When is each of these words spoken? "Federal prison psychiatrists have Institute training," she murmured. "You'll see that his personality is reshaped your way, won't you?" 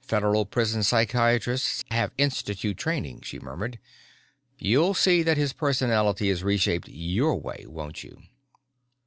"Federal 0.00 0.46
prison 0.46 0.82
psychiatrists 0.82 1.84
have 1.90 2.10
Institute 2.16 2.78
training," 2.78 3.20
she 3.20 3.38
murmured. 3.38 3.78
"You'll 4.58 4.94
see 4.94 5.22
that 5.22 5.36
his 5.36 5.52
personality 5.52 6.30
is 6.30 6.42
reshaped 6.42 6.88
your 6.88 7.38
way, 7.38 7.66
won't 7.68 8.02
you?" 8.02 8.22